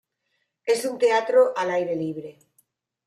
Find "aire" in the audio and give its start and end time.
1.69-1.95